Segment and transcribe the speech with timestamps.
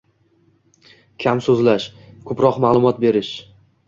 [1.23, 1.85] Kam so‘zlash–
[2.31, 3.31] ko‘proq ma’lumot berish.